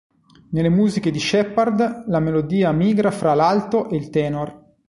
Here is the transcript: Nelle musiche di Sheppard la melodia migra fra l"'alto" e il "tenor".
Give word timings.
Nelle 0.49 0.69
musiche 0.69 1.11
di 1.11 1.19
Sheppard 1.19 2.07
la 2.07 2.19
melodia 2.19 2.71
migra 2.71 3.11
fra 3.11 3.35
l"'alto" 3.35 3.87
e 3.87 3.97
il 3.97 4.09
"tenor". 4.09 4.69